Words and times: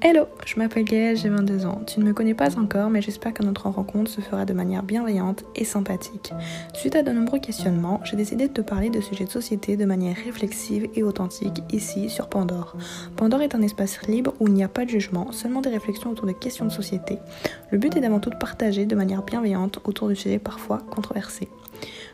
Hello, 0.00 0.26
je 0.46 0.58
m'appelle 0.58 0.84
Gaëlle, 0.84 1.16
j'ai 1.16 1.28
22 1.28 1.66
ans. 1.66 1.82
Tu 1.86 2.00
ne 2.00 2.04
me 2.04 2.12
connais 2.12 2.34
pas 2.34 2.58
encore, 2.58 2.90
mais 2.90 3.02
j'espère 3.02 3.34
que 3.34 3.42
notre 3.42 3.68
rencontre 3.68 4.10
se 4.10 4.20
fera 4.20 4.44
de 4.44 4.52
manière 4.52 4.82
bienveillante 4.82 5.44
et 5.54 5.64
sympathique. 5.64 6.32
Suite 6.74 6.96
à 6.96 7.02
de 7.02 7.12
nombreux 7.12 7.38
questionnements, 7.38 8.00
j'ai 8.04 8.16
décidé 8.16 8.48
de 8.48 8.52
te 8.52 8.60
parler 8.60 8.90
de 8.90 9.00
sujets 9.00 9.24
de 9.24 9.30
société 9.30 9.76
de 9.76 9.84
manière 9.84 10.16
réflexive 10.16 10.88
et 10.94 11.02
authentique 11.02 11.62
ici 11.72 12.08
sur 12.08 12.28
Pandore. 12.28 12.76
Pandore 13.16 13.42
est 13.42 13.54
un 13.54 13.62
espace 13.62 14.00
libre 14.06 14.34
où 14.40 14.48
il 14.48 14.54
n'y 14.54 14.64
a 14.64 14.68
pas 14.68 14.84
de 14.84 14.90
jugement, 14.90 15.30
seulement 15.32 15.60
des 15.60 15.70
réflexions 15.70 16.10
autour 16.10 16.26
de 16.26 16.32
questions 16.32 16.64
de 16.64 16.72
société. 16.72 17.18
Le 17.70 17.78
but 17.78 17.96
est 17.96 18.00
d'avant 18.00 18.20
tout 18.20 18.30
de 18.30 18.36
partager 18.36 18.86
de 18.86 18.96
manière 18.96 19.22
bienveillante 19.22 19.78
autour 19.84 20.08
de 20.08 20.14
sujets 20.14 20.38
parfois 20.38 20.78
controversés. 20.78 21.48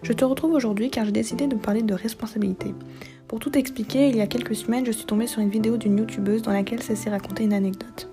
Je 0.09 0.15
te 0.15 0.25
retrouve 0.25 0.53
aujourd'hui 0.55 0.89
car 0.89 1.05
j'ai 1.05 1.13
décidé 1.13 1.47
de 1.47 1.55
parler 1.55 1.83
de 1.83 1.93
responsabilité. 1.93 2.75
Pour 3.27 3.41
tout 3.41 3.59
expliquer, 3.59 4.09
il 4.09 4.17
y 4.17 4.23
a 4.23 4.27
quelques 4.27 4.57
semaines, 4.57 4.87
je 4.87 4.91
suis 4.91 5.05
tombée 5.05 5.27
sur 5.27 5.43
une 5.43 5.51
vidéo 5.51 5.77
d'une 5.77 5.99
youtubeuse 5.99 6.41
dans 6.41 6.51
laquelle 6.55 6.83
celle-ci 6.83 7.11
une 7.45 7.53
anecdote. 7.53 8.09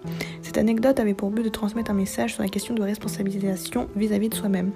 Cette 0.56 0.64
anecdote 0.64 1.02
avait 1.02 1.14
pour 1.14 1.32
but 1.32 1.44
de 1.44 1.50
transmettre 1.50 1.92
un 1.92 1.96
message 1.96 2.36
sur 2.36 2.42
la 2.42 2.48
question 2.48 2.74
de 2.74 2.82
responsabilisation 2.82 3.90
vis-à-vis 3.98 4.30
de 4.30 4.36
soi-même. 4.36 4.72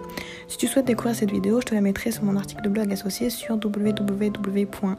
Si 0.50 0.58
tu 0.58 0.68
souhaites 0.68 0.88
découvrir 0.88 1.16
cette 1.16 1.32
vidéo, 1.32 1.62
je 1.62 1.68
te 1.68 1.74
la 1.74 1.80
mettrai 1.80 2.12
sur 2.12 2.26
mon 2.26 2.36
article 2.36 2.64
de 2.64 2.68
blog 2.68 2.92
associé 2.92 3.30
sur 3.30 3.56
www.athena.fr. 3.56 4.98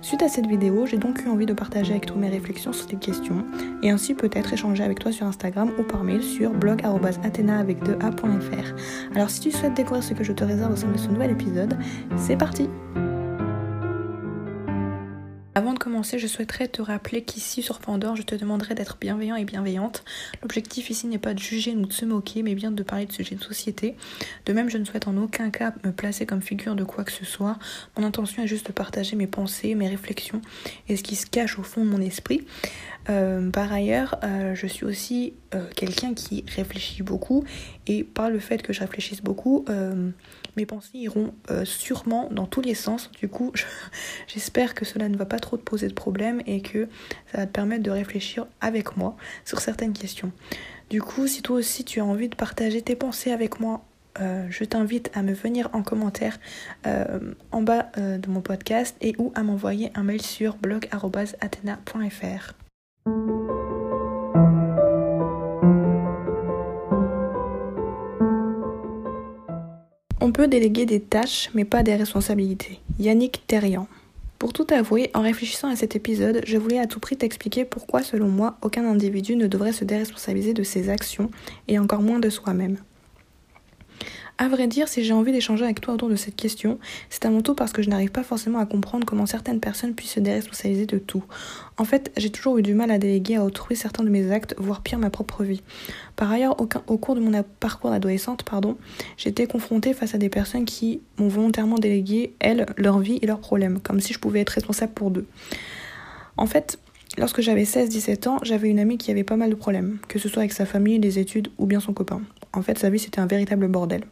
Suite 0.00 0.22
à 0.22 0.28
cette 0.28 0.46
vidéo, 0.46 0.86
j'ai 0.86 0.96
donc 0.96 1.24
eu 1.24 1.28
envie 1.28 1.46
de 1.46 1.54
partager 1.54 1.90
avec 1.90 2.06
toi 2.06 2.16
mes 2.16 2.28
réflexions 2.28 2.72
sur 2.72 2.88
ces 2.88 2.94
questions 2.94 3.44
et 3.82 3.90
ainsi 3.90 4.14
peut-être 4.14 4.52
échanger 4.52 4.84
avec 4.84 5.00
toi 5.00 5.10
sur 5.10 5.26
Instagram 5.26 5.72
ou 5.80 5.82
par 5.82 6.04
mail 6.04 6.22
sur 6.22 6.52
blog.athena.fr. 6.52 9.16
Alors 9.16 9.30
si 9.30 9.40
tu 9.40 9.50
souhaites 9.50 9.74
découvrir 9.74 10.04
ce 10.04 10.14
que 10.14 10.22
je 10.22 10.32
te 10.32 10.44
réserve 10.44 10.74
au 10.74 10.76
sein 10.76 10.86
de 10.86 10.98
ce 10.98 11.08
nouvel 11.08 11.32
épisode, 11.32 11.76
c'est 12.16 12.36
parti! 12.36 12.68
Avant 15.54 15.74
de 15.74 15.78
commencer, 15.78 16.18
je 16.18 16.26
souhaiterais 16.26 16.66
te 16.66 16.80
rappeler 16.80 17.24
qu'ici 17.24 17.60
sur 17.60 17.78
Pandore, 17.78 18.16
je 18.16 18.22
te 18.22 18.34
demanderai 18.34 18.74
d'être 18.74 18.96
bienveillant 18.98 19.36
et 19.36 19.44
bienveillante. 19.44 20.02
L'objectif 20.40 20.88
ici 20.88 21.06
n'est 21.06 21.18
pas 21.18 21.34
de 21.34 21.38
juger 21.38 21.72
ou 21.72 21.84
de 21.84 21.92
se 21.92 22.06
moquer, 22.06 22.42
mais 22.42 22.54
bien 22.54 22.70
de 22.70 22.82
parler 22.82 23.04
de 23.04 23.12
sujets 23.12 23.34
de 23.34 23.42
société. 23.42 23.94
De 24.46 24.54
même, 24.54 24.70
je 24.70 24.78
ne 24.78 24.86
souhaite 24.86 25.08
en 25.08 25.16
aucun 25.18 25.50
cas 25.50 25.74
me 25.84 25.92
placer 25.92 26.24
comme 26.24 26.40
figure 26.40 26.74
de 26.74 26.84
quoi 26.84 27.04
que 27.04 27.12
ce 27.12 27.26
soit. 27.26 27.58
Mon 27.98 28.04
intention 28.06 28.42
est 28.42 28.46
juste 28.46 28.68
de 28.68 28.72
partager 28.72 29.14
mes 29.14 29.26
pensées, 29.26 29.74
mes 29.74 29.88
réflexions 29.88 30.40
et 30.88 30.96
ce 30.96 31.02
qui 31.02 31.16
se 31.16 31.26
cache 31.26 31.58
au 31.58 31.62
fond 31.62 31.84
de 31.84 31.90
mon 31.90 32.00
esprit. 32.00 32.46
Euh, 33.10 33.50
par 33.50 33.72
ailleurs, 33.72 34.18
euh, 34.22 34.54
je 34.54 34.66
suis 34.66 34.84
aussi 34.86 35.34
euh, 35.54 35.66
quelqu'un 35.74 36.14
qui 36.14 36.44
réfléchit 36.56 37.02
beaucoup 37.02 37.44
et 37.86 38.04
par 38.04 38.30
le 38.30 38.38
fait 38.38 38.62
que 38.62 38.72
je 38.72 38.80
réfléchisse 38.80 39.22
beaucoup, 39.22 39.64
mes 40.56 40.66
pensées 40.66 40.98
iront 40.98 41.34
sûrement 41.64 42.28
dans 42.30 42.46
tous 42.46 42.60
les 42.60 42.74
sens. 42.74 43.10
Du 43.12 43.28
coup, 43.28 43.52
j'espère 44.26 44.74
que 44.74 44.84
cela 44.84 45.08
ne 45.08 45.16
va 45.16 45.26
pas 45.26 45.38
trop 45.38 45.56
te 45.56 45.62
poser 45.62 45.88
de 45.88 45.94
problème 45.94 46.42
et 46.46 46.60
que 46.60 46.88
ça 47.30 47.38
va 47.38 47.46
te 47.46 47.52
permettre 47.52 47.82
de 47.82 47.90
réfléchir 47.90 48.46
avec 48.60 48.96
moi 48.96 49.16
sur 49.44 49.60
certaines 49.60 49.92
questions. 49.92 50.32
Du 50.90 51.00
coup, 51.00 51.26
si 51.26 51.42
toi 51.42 51.56
aussi 51.56 51.84
tu 51.84 52.00
as 52.00 52.04
envie 52.04 52.28
de 52.28 52.36
partager 52.36 52.82
tes 52.82 52.96
pensées 52.96 53.32
avec 53.32 53.60
moi 53.60 53.84
je 54.18 54.64
t'invite 54.64 55.10
à 55.14 55.22
me 55.22 55.32
venir 55.32 55.70
en 55.72 55.82
commentaire 55.82 56.38
en 56.84 57.62
bas 57.62 57.90
de 57.96 58.28
mon 58.28 58.42
podcast 58.42 58.94
et 59.00 59.14
ou 59.18 59.32
à 59.34 59.42
m'envoyer 59.42 59.90
un 59.94 60.02
mail 60.02 60.20
sur 60.20 60.56
blog.athena.fr. 60.56 62.52
On 70.24 70.30
peut 70.30 70.46
déléguer 70.46 70.86
des 70.86 71.00
tâches, 71.00 71.50
mais 71.52 71.64
pas 71.64 71.82
des 71.82 71.96
responsabilités. 71.96 72.78
Yannick 73.00 73.44
Terrian. 73.48 73.88
Pour 74.38 74.52
tout 74.52 74.68
avouer, 74.70 75.10
en 75.14 75.20
réfléchissant 75.20 75.66
à 75.66 75.74
cet 75.74 75.96
épisode, 75.96 76.42
je 76.46 76.58
voulais 76.58 76.78
à 76.78 76.86
tout 76.86 77.00
prix 77.00 77.16
t'expliquer 77.16 77.64
pourquoi, 77.64 78.04
selon 78.04 78.28
moi, 78.28 78.56
aucun 78.62 78.88
individu 78.88 79.34
ne 79.34 79.48
devrait 79.48 79.72
se 79.72 79.84
déresponsabiliser 79.84 80.54
de 80.54 80.62
ses 80.62 80.90
actions, 80.90 81.28
et 81.66 81.80
encore 81.80 82.02
moins 82.02 82.20
de 82.20 82.30
soi-même. 82.30 82.76
À 84.38 84.48
vrai 84.48 84.66
dire, 84.66 84.88
si 84.88 85.04
j'ai 85.04 85.12
envie 85.12 85.30
d'échanger 85.30 85.64
avec 85.64 85.80
toi 85.80 85.94
autour 85.94 86.08
de 86.08 86.16
cette 86.16 86.36
question, 86.36 86.78
c'est 87.10 87.26
avant 87.26 87.42
tout 87.42 87.54
parce 87.54 87.72
que 87.72 87.82
je 87.82 87.90
n'arrive 87.90 88.10
pas 88.10 88.22
forcément 88.22 88.58
à 88.58 88.66
comprendre 88.66 89.06
comment 89.06 89.26
certaines 89.26 89.60
personnes 89.60 89.94
puissent 89.94 90.12
se 90.12 90.20
déresponsabiliser 90.20 90.86
de 90.86 90.98
tout. 90.98 91.22
En 91.76 91.84
fait, 91.84 92.10
j'ai 92.16 92.30
toujours 92.30 92.58
eu 92.58 92.62
du 92.62 92.74
mal 92.74 92.90
à 92.90 92.98
déléguer 92.98 93.36
à 93.36 93.44
autrui 93.44 93.76
certains 93.76 94.02
de 94.02 94.08
mes 94.08 94.32
actes, 94.32 94.54
voire 94.58 94.80
pire 94.80 94.98
ma 94.98 95.10
propre 95.10 95.44
vie. 95.44 95.62
Par 96.16 96.32
ailleurs, 96.32 96.56
au, 96.60 96.98
cours 96.98 97.14
de 97.14 97.20
mon 97.20 97.42
parcours 97.60 97.90
d'adolescente, 97.90 98.42
pardon, 98.42 98.76
j'étais 99.16 99.46
confrontée 99.46 99.94
face 99.94 100.14
à 100.14 100.18
des 100.18 100.28
personnes 100.28 100.64
qui 100.64 101.02
m'ont 101.18 101.28
volontairement 101.28 101.78
délégué, 101.78 102.34
elles, 102.40 102.66
leur 102.76 102.98
vie 102.98 103.18
et 103.22 103.26
leurs 103.26 103.40
problèmes, 103.40 103.80
comme 103.80 104.00
si 104.00 104.12
je 104.12 104.18
pouvais 104.18 104.40
être 104.40 104.50
responsable 104.50 104.92
pour 104.92 105.10
deux. 105.10 105.26
En 106.36 106.46
fait, 106.46 106.78
Lorsque 107.18 107.42
j'avais 107.42 107.64
16-17 107.64 108.26
ans, 108.26 108.38
j'avais 108.42 108.70
une 108.70 108.78
amie 108.78 108.96
qui 108.96 109.10
avait 109.10 109.22
pas 109.22 109.36
mal 109.36 109.50
de 109.50 109.54
problèmes, 109.54 109.98
que 110.08 110.18
ce 110.18 110.30
soit 110.30 110.40
avec 110.40 110.52
sa 110.52 110.64
famille, 110.64 110.98
les 110.98 111.18
études 111.18 111.48
ou 111.58 111.66
bien 111.66 111.78
son 111.78 111.92
copain. 111.92 112.22
En 112.54 112.62
fait, 112.62 112.78
sa 112.78 112.88
vie 112.88 112.98
c'était 112.98 113.20
un 113.20 113.26
véritable 113.26 113.68
bordel. 113.68 114.04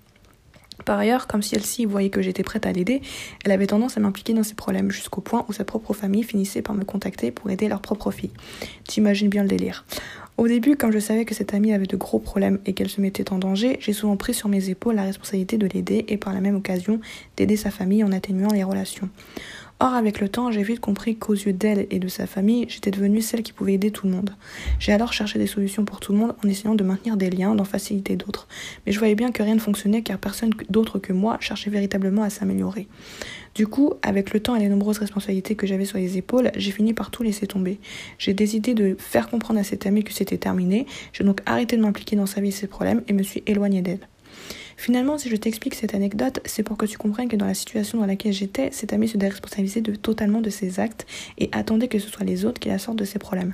Par 0.84 0.98
ailleurs, 0.98 1.26
comme 1.26 1.42
si 1.42 1.54
elle-ci 1.54 1.84
voyait 1.84 2.10
que 2.10 2.22
j'étais 2.22 2.42
prête 2.42 2.66
à 2.66 2.72
l'aider, 2.72 3.02
elle 3.44 3.52
avait 3.52 3.66
tendance 3.66 3.96
à 3.96 4.00
m'impliquer 4.00 4.32
dans 4.32 4.42
ses 4.42 4.54
problèmes 4.54 4.91
jusqu'au 4.91 5.20
point 5.20 5.44
où 5.48 5.52
sa 5.52 5.64
propre 5.64 5.92
famille 5.92 6.22
finissait 6.22 6.62
par 6.62 6.74
me 6.74 6.84
contacter 6.84 7.30
pour 7.30 7.50
aider 7.50 7.68
leur 7.68 7.80
propre 7.80 8.10
fille. 8.10 8.30
T'imagines 8.84 9.28
bien 9.28 9.42
le 9.42 9.48
délire. 9.48 9.84
Au 10.40 10.48
début, 10.48 10.76
comme 10.76 10.90
je 10.90 10.98
savais 10.98 11.26
que 11.26 11.34
cette 11.34 11.52
amie 11.52 11.74
avait 11.74 11.86
de 11.86 11.98
gros 11.98 12.19
problèmes 12.19 12.60
et 12.64 12.72
qu'elle 12.72 12.88
se 12.88 13.02
mettait 13.02 13.30
en 13.30 13.38
danger, 13.38 13.76
j'ai 13.80 13.92
souvent 13.92 14.16
pris 14.16 14.32
sur 14.32 14.48
mes 14.48 14.70
épaules 14.70 14.94
la 14.94 15.02
responsabilité 15.02 15.58
de 15.58 15.66
l'aider 15.66 16.06
et 16.08 16.16
par 16.16 16.32
la 16.32 16.40
même 16.40 16.56
occasion 16.56 16.98
d'aider 17.36 17.56
sa 17.56 17.70
famille 17.70 18.02
en 18.04 18.10
atténuant 18.10 18.48
les 18.50 18.64
relations. 18.64 19.10
Or, 19.82 19.94
avec 19.94 20.20
le 20.20 20.28
temps, 20.28 20.50
j'ai 20.50 20.62
vite 20.62 20.80
compris 20.80 21.16
qu'aux 21.16 21.32
yeux 21.32 21.54
d'elle 21.54 21.86
et 21.91 21.98
de 21.98 22.06
sa 22.06 22.26
famille, 22.26 22.66
j'étais 22.68 22.91
devenue 22.91 23.22
celle 23.22 23.42
qui 23.42 23.54
pouvait 23.54 23.72
aider 23.72 23.91
tout 23.91 24.06
le 24.06 24.12
monde. 24.12 24.28
J'ai 24.78 24.92
alors 24.92 25.14
cherché 25.14 25.38
des 25.38 25.46
solutions 25.46 25.86
pour 25.86 26.00
tout 26.00 26.12
le 26.12 26.18
monde 26.18 26.34
en 26.44 26.48
essayant 26.48 26.74
de 26.74 26.84
maintenir 26.84 27.16
des 27.16 27.30
liens, 27.30 27.54
d'en 27.54 27.64
faciliter 27.64 28.16
d'autres. 28.16 28.46
Mais 28.84 28.92
je 28.92 28.98
voyais 28.98 29.14
bien 29.14 29.32
que 29.32 29.42
rien 29.42 29.54
ne 29.54 29.60
fonctionnait 29.60 30.02
car 30.02 30.19
personne 30.19 30.50
d'autre 30.69 30.98
que 30.98 31.14
moi 31.14 31.38
cherchait 31.40 31.70
véritablement 31.70 32.22
à 32.22 32.28
s'améliorer. 32.28 32.88
Du 33.54 33.66
coup, 33.66 33.94
avec 34.02 34.34
le 34.34 34.40
temps 34.40 34.54
et 34.54 34.60
les 34.60 34.69
nombreuses 34.69 34.98
responsabilités 34.98 35.54
que 35.54 35.66
j'avais 35.66 35.86
sur 35.86 35.96
les 35.96 36.19
épaules, 36.19 36.50
j'ai 36.56 36.72
fini 36.72 36.92
par 36.92 37.10
tout 37.10 37.22
laisser 37.22 37.46
tomber. 37.46 37.78
J'ai 38.19 38.34
décidé 38.34 38.74
de 38.74 38.96
faire 38.98 39.30
comprendre 39.30 39.60
à 39.60 39.64
cette 39.64 39.86
amie 39.86 40.04
que 40.04 40.12
c'était 40.12 40.36
terminé, 40.36 40.84
j'ai 41.14 41.24
donc 41.24 41.40
arrêté 41.46 41.78
de 41.78 41.82
m'impliquer 41.82 42.16
dans 42.16 42.26
sa 42.26 42.42
vie 42.42 42.48
et 42.48 42.52
ses 42.52 42.66
problèmes 42.66 43.02
et 43.08 43.14
me 43.14 43.22
suis 43.22 43.42
éloignée 43.46 43.80
d'elle. 43.80 44.06
Finalement, 44.80 45.18
si 45.18 45.28
je 45.28 45.36
t'explique 45.36 45.74
cette 45.74 45.94
anecdote, 45.94 46.41
c'est 46.46 46.62
pour 46.62 46.78
que 46.78 46.86
tu 46.86 46.96
comprennes 46.96 47.28
que 47.28 47.36
dans 47.36 47.44
la 47.44 47.52
situation 47.52 47.98
dans 47.98 48.06
laquelle 48.06 48.32
j'étais, 48.32 48.70
cet 48.72 48.94
ami 48.94 49.08
se 49.08 49.18
déresponsabilisait 49.18 49.82
totalement 49.82 50.41
de 50.41 50.48
ses 50.48 50.80
actes 50.80 51.06
et 51.36 51.50
attendait 51.52 51.86
que 51.86 51.98
ce 51.98 52.08
soit 52.08 52.24
les 52.24 52.46
autres 52.46 52.58
qui 52.58 52.70
la 52.70 52.78
sortent 52.78 52.98
de 52.98 53.04
ses 53.04 53.19
problèmes. 53.19 53.52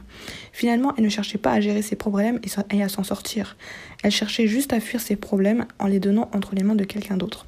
Finalement, 0.52 0.94
elle 0.96 1.02
ne 1.02 1.08
cherchait 1.08 1.36
pas 1.36 1.50
à 1.50 1.60
gérer 1.60 1.82
ses 1.82 1.96
problèmes 1.96 2.38
et 2.70 2.80
à 2.80 2.88
s'en 2.88 3.02
sortir. 3.02 3.56
Elle 4.04 4.12
cherchait 4.12 4.46
juste 4.46 4.72
à 4.72 4.78
fuir 4.78 5.00
ses 5.00 5.16
problèmes 5.16 5.66
en 5.80 5.88
les 5.88 5.98
donnant 5.98 6.30
entre 6.32 6.54
les 6.54 6.62
mains 6.62 6.76
de 6.76 6.84
quelqu'un 6.84 7.16
d'autre. 7.16 7.44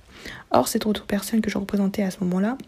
Or, 0.50 0.67
cette 0.67 0.84
autre 0.84 1.06
personne 1.06 1.41
que 1.41 1.49
je 1.49 1.56
représentais 1.56 2.03
à 2.03 2.11
ce 2.11 2.19
moment-là, 2.25 2.59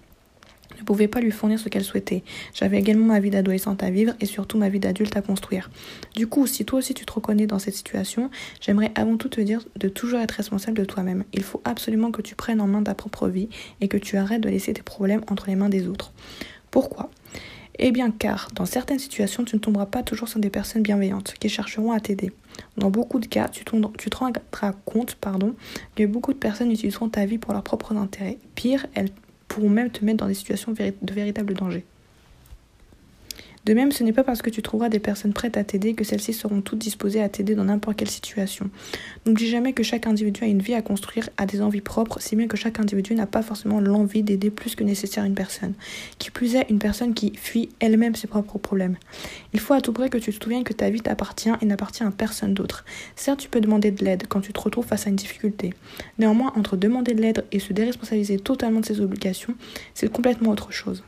ne 0.78 0.84
pouvais 0.84 1.08
pas 1.08 1.20
lui 1.20 1.30
fournir 1.30 1.58
ce 1.58 1.68
qu'elle 1.68 1.84
souhaitait. 1.84 2.22
J'avais 2.54 2.78
également 2.78 3.06
ma 3.06 3.20
vie 3.20 3.30
d'adolescente 3.30 3.82
à 3.82 3.90
vivre 3.90 4.14
et 4.20 4.26
surtout 4.26 4.58
ma 4.58 4.68
vie 4.68 4.80
d'adulte 4.80 5.16
à 5.16 5.22
construire. 5.22 5.70
Du 6.14 6.26
coup, 6.26 6.46
si 6.46 6.64
toi 6.64 6.78
aussi 6.78 6.94
tu 6.94 7.04
te 7.04 7.12
reconnais 7.12 7.46
dans 7.46 7.58
cette 7.58 7.74
situation, 7.74 8.30
j'aimerais 8.60 8.92
avant 8.94 9.16
tout 9.16 9.28
te 9.28 9.40
dire 9.40 9.62
de 9.76 9.88
toujours 9.88 10.20
être 10.20 10.32
responsable 10.32 10.78
de 10.78 10.84
toi-même. 10.84 11.24
Il 11.32 11.42
faut 11.42 11.60
absolument 11.64 12.10
que 12.10 12.22
tu 12.22 12.34
prennes 12.34 12.60
en 12.60 12.66
main 12.66 12.82
ta 12.82 12.94
propre 12.94 13.28
vie 13.28 13.48
et 13.80 13.88
que 13.88 13.96
tu 13.96 14.16
arrêtes 14.16 14.40
de 14.40 14.48
laisser 14.48 14.72
tes 14.72 14.82
problèmes 14.82 15.22
entre 15.30 15.48
les 15.48 15.56
mains 15.56 15.68
des 15.68 15.88
autres. 15.88 16.12
Pourquoi? 16.70 17.10
Eh 17.82 17.92
bien 17.92 18.10
car, 18.10 18.48
dans 18.54 18.66
certaines 18.66 18.98
situations, 18.98 19.42
tu 19.42 19.56
ne 19.56 19.60
tomberas 19.60 19.86
pas 19.86 20.02
toujours 20.02 20.28
sur 20.28 20.38
des 20.38 20.50
personnes 20.50 20.82
bienveillantes 20.82 21.34
qui 21.40 21.48
chercheront 21.48 21.92
à 21.92 22.00
t'aider. 22.00 22.30
Dans 22.76 22.90
beaucoup 22.90 23.18
de 23.20 23.26
cas, 23.26 23.48
tu, 23.48 23.64
te 23.64 24.16
rendras 24.16 24.72
compte 24.84 25.14
pardon, 25.14 25.54
que 25.96 26.04
beaucoup 26.04 26.34
de 26.34 26.38
personnes 26.38 26.70
utiliseront 26.70 27.08
ta 27.08 27.24
vie 27.24 27.38
pour 27.38 27.54
leurs 27.54 27.62
propres 27.62 27.96
intérêts. 27.96 28.38
Pire, 28.54 28.86
elles 28.94 29.08
pourront 29.60 29.70
même 29.70 29.90
te 29.90 30.04
mettre 30.04 30.18
dans 30.18 30.26
des 30.26 30.34
situations 30.34 30.72
de 30.72 31.12
véritable 31.12 31.54
danger. 31.54 31.84
De 33.66 33.74
même, 33.74 33.92
ce 33.92 34.02
n'est 34.02 34.12
pas 34.12 34.24
parce 34.24 34.40
que 34.40 34.48
tu 34.48 34.62
trouveras 34.62 34.88
des 34.88 35.00
personnes 35.00 35.34
prêtes 35.34 35.58
à 35.58 35.64
t'aider 35.64 35.92
que 35.92 36.02
celles-ci 36.02 36.32
seront 36.32 36.62
toutes 36.62 36.78
disposées 36.78 37.20
à 37.20 37.28
t'aider 37.28 37.54
dans 37.54 37.64
n'importe 37.64 37.98
quelle 37.98 38.10
situation. 38.10 38.70
N'oublie 39.26 39.48
jamais 39.48 39.74
que 39.74 39.82
chaque 39.82 40.06
individu 40.06 40.44
a 40.44 40.46
une 40.46 40.62
vie 40.62 40.74
à 40.74 40.80
construire, 40.80 41.28
a 41.36 41.44
des 41.44 41.60
envies 41.60 41.82
propres, 41.82 42.20
si 42.20 42.36
bien 42.36 42.48
que 42.48 42.56
chaque 42.56 42.80
individu 42.80 43.14
n'a 43.14 43.26
pas 43.26 43.42
forcément 43.42 43.80
l'envie 43.80 44.22
d'aider 44.22 44.50
plus 44.50 44.74
que 44.74 44.82
nécessaire 44.82 45.24
une 45.24 45.34
personne. 45.34 45.74
Qui 46.18 46.30
plus 46.30 46.56
est, 46.56 46.70
une 46.70 46.78
personne 46.78 47.12
qui 47.12 47.34
fuit 47.36 47.68
elle-même 47.80 48.14
ses 48.14 48.28
propres 48.28 48.56
problèmes. 48.58 48.96
Il 49.52 49.60
faut 49.60 49.74
à 49.74 49.82
tout 49.82 49.92
prix 49.92 50.08
que 50.08 50.18
tu 50.18 50.32
te 50.32 50.42
souviennes 50.42 50.64
que 50.64 50.72
ta 50.72 50.88
vie 50.88 51.02
t'appartient 51.02 51.50
et 51.60 51.66
n'appartient 51.66 52.02
à 52.02 52.10
personne 52.10 52.54
d'autre. 52.54 52.84
Certes, 53.14 53.40
tu 53.40 53.50
peux 53.50 53.60
demander 53.60 53.90
de 53.90 54.02
l'aide 54.02 54.24
quand 54.26 54.40
tu 54.40 54.54
te 54.54 54.60
retrouves 54.60 54.86
face 54.86 55.06
à 55.06 55.10
une 55.10 55.16
difficulté. 55.16 55.74
Néanmoins, 56.18 56.52
entre 56.56 56.76
demander 56.76 57.12
de 57.12 57.20
l'aide 57.20 57.44
et 57.52 57.58
se 57.58 57.74
déresponsabiliser 57.74 58.38
totalement 58.38 58.80
de 58.80 58.86
ses 58.86 59.00
obligations, 59.02 59.54
c'est 59.92 60.10
complètement 60.10 60.50
autre 60.50 60.72
chose. 60.72 61.04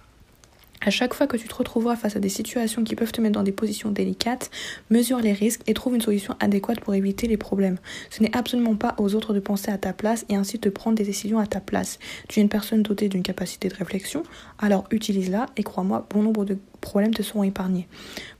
À 0.84 0.90
chaque 0.90 1.14
fois 1.14 1.28
que 1.28 1.36
tu 1.36 1.46
te 1.46 1.54
retrouveras 1.54 1.94
face 1.94 2.16
à 2.16 2.20
des 2.20 2.28
situations 2.28 2.82
qui 2.82 2.96
peuvent 2.96 3.12
te 3.12 3.20
mettre 3.20 3.34
dans 3.34 3.44
des 3.44 3.52
positions 3.52 3.92
délicates, 3.92 4.50
mesure 4.90 5.20
les 5.20 5.32
risques 5.32 5.62
et 5.68 5.74
trouve 5.74 5.94
une 5.94 6.00
solution 6.00 6.34
adéquate 6.40 6.80
pour 6.80 6.92
éviter 6.94 7.28
les 7.28 7.36
problèmes. 7.36 7.78
Ce 8.10 8.20
n'est 8.20 8.36
absolument 8.36 8.74
pas 8.74 8.96
aux 8.98 9.14
autres 9.14 9.32
de 9.32 9.38
penser 9.38 9.70
à 9.70 9.78
ta 9.78 9.92
place 9.92 10.26
et 10.28 10.34
ainsi 10.34 10.58
de 10.58 10.70
prendre 10.70 10.96
des 10.96 11.04
décisions 11.04 11.38
à 11.38 11.46
ta 11.46 11.60
place. 11.60 12.00
Tu 12.28 12.40
es 12.40 12.42
une 12.42 12.48
personne 12.48 12.82
dotée 12.82 13.08
d'une 13.08 13.22
capacité 13.22 13.68
de 13.68 13.76
réflexion, 13.76 14.24
alors 14.58 14.84
utilise-la 14.90 15.46
et 15.56 15.62
crois-moi, 15.62 16.04
bon 16.10 16.24
nombre 16.24 16.44
de 16.44 16.58
problèmes 16.80 17.14
te 17.14 17.22
seront 17.22 17.44
épargnés. 17.44 17.88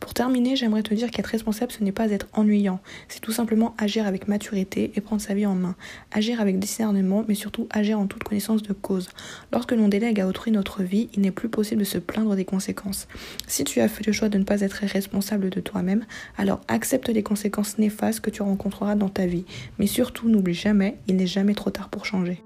Pour 0.00 0.12
terminer, 0.12 0.56
j'aimerais 0.56 0.82
te 0.82 0.92
dire 0.92 1.10
qu'être 1.10 1.28
responsable, 1.28 1.72
ce 1.72 1.82
n'est 1.82 1.92
pas 1.92 2.10
être 2.10 2.26
ennuyant, 2.34 2.80
c'est 3.08 3.20
tout 3.20 3.32
simplement 3.32 3.74
agir 3.78 4.06
avec 4.06 4.28
maturité 4.28 4.92
et 4.96 5.00
prendre 5.00 5.22
sa 5.22 5.32
vie 5.32 5.46
en 5.46 5.54
main. 5.54 5.76
Agir 6.10 6.40
avec 6.40 6.58
discernement, 6.58 7.24
mais 7.28 7.34
surtout 7.34 7.68
agir 7.70 7.98
en 8.00 8.06
toute 8.06 8.24
connaissance 8.24 8.62
de 8.62 8.72
cause. 8.72 9.08
Lorsque 9.52 9.72
l'on 9.72 9.88
délègue 9.88 10.20
à 10.20 10.26
autrui 10.26 10.50
notre 10.50 10.82
vie, 10.82 11.08
il 11.14 11.22
n'est 11.22 11.30
plus 11.30 11.48
possible 11.48 11.80
de 11.80 11.86
se 11.86 11.98
plaindre 11.98 12.31
des 12.36 12.44
conséquences. 12.44 13.08
Si 13.46 13.64
tu 13.64 13.80
as 13.80 13.88
fait 13.88 14.06
le 14.06 14.12
choix 14.12 14.28
de 14.28 14.38
ne 14.38 14.44
pas 14.44 14.60
être 14.60 14.84
responsable 14.84 15.50
de 15.50 15.60
toi-même, 15.60 16.04
alors 16.36 16.60
accepte 16.68 17.08
les 17.08 17.22
conséquences 17.22 17.78
néfastes 17.78 18.20
que 18.20 18.30
tu 18.30 18.42
rencontreras 18.42 18.94
dans 18.94 19.08
ta 19.08 19.26
vie. 19.26 19.44
Mais 19.78 19.86
surtout, 19.86 20.28
n'oublie 20.28 20.54
jamais, 20.54 20.98
il 21.08 21.16
n'est 21.16 21.26
jamais 21.26 21.54
trop 21.54 21.70
tard 21.70 21.88
pour 21.88 22.06
changer. 22.06 22.42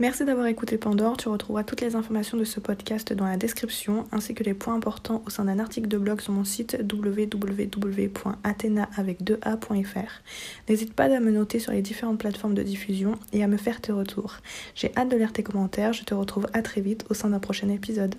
Merci 0.00 0.24
d'avoir 0.24 0.46
écouté 0.46 0.78
Pandore. 0.78 1.16
Tu 1.16 1.28
retrouveras 1.28 1.64
toutes 1.64 1.80
les 1.80 1.96
informations 1.96 2.38
de 2.38 2.44
ce 2.44 2.60
podcast 2.60 3.12
dans 3.12 3.24
la 3.24 3.36
description, 3.36 4.06
ainsi 4.12 4.32
que 4.32 4.44
les 4.44 4.54
points 4.54 4.76
importants 4.76 5.24
au 5.26 5.30
sein 5.30 5.46
d'un 5.46 5.58
article 5.58 5.88
de 5.88 5.98
blog 5.98 6.20
sur 6.20 6.32
mon 6.32 6.44
site 6.44 6.78
www.athena.fr. 6.80 8.22
N'hésite 10.68 10.94
pas 10.94 11.04
à 11.04 11.18
me 11.18 11.32
noter 11.32 11.58
sur 11.58 11.72
les 11.72 11.82
différentes 11.82 12.18
plateformes 12.18 12.54
de 12.54 12.62
diffusion 12.62 13.18
et 13.32 13.42
à 13.42 13.48
me 13.48 13.56
faire 13.56 13.80
tes 13.80 13.90
retours. 13.90 14.36
J'ai 14.76 14.92
hâte 14.96 15.08
de 15.08 15.16
lire 15.16 15.32
tes 15.32 15.42
commentaires. 15.42 15.92
Je 15.92 16.04
te 16.04 16.14
retrouve 16.14 16.46
à 16.52 16.62
très 16.62 16.80
vite 16.80 17.04
au 17.10 17.14
sein 17.14 17.30
d'un 17.30 17.40
prochain 17.40 17.68
épisode. 17.68 18.14